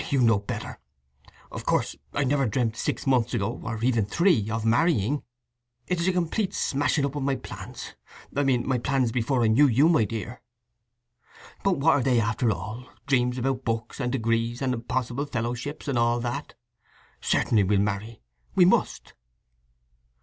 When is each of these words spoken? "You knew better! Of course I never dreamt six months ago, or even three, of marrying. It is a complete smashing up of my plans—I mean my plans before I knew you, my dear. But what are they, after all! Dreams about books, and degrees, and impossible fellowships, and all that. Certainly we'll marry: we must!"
"You 0.09 0.19
knew 0.19 0.39
better! 0.39 0.79
Of 1.51 1.63
course 1.63 1.95
I 2.11 2.23
never 2.23 2.47
dreamt 2.47 2.75
six 2.75 3.05
months 3.05 3.35
ago, 3.35 3.61
or 3.63 3.77
even 3.83 4.07
three, 4.07 4.49
of 4.49 4.65
marrying. 4.65 5.21
It 5.85 5.99
is 5.99 6.07
a 6.07 6.11
complete 6.11 6.55
smashing 6.55 7.05
up 7.05 7.13
of 7.13 7.21
my 7.21 7.35
plans—I 7.35 8.41
mean 8.43 8.67
my 8.67 8.79
plans 8.79 9.11
before 9.11 9.43
I 9.43 9.47
knew 9.47 9.67
you, 9.67 9.87
my 9.87 10.05
dear. 10.05 10.41
But 11.63 11.77
what 11.77 11.93
are 11.93 12.01
they, 12.01 12.19
after 12.19 12.49
all! 12.51 12.89
Dreams 13.05 13.37
about 13.37 13.63
books, 13.63 13.99
and 13.99 14.11
degrees, 14.11 14.59
and 14.59 14.73
impossible 14.73 15.27
fellowships, 15.27 15.87
and 15.87 15.99
all 15.99 16.19
that. 16.21 16.55
Certainly 17.21 17.65
we'll 17.65 17.79
marry: 17.79 18.23
we 18.55 18.65
must!" 18.65 19.13